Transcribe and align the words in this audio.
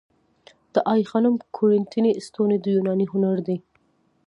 د 0.73 0.75
آی 0.93 1.01
خانم 1.09 1.35
کورینتی 1.57 1.99
ستونې 2.27 2.57
د 2.59 2.65
یوناني 2.75 3.05
هنر 3.13 3.37
دي 3.47 3.57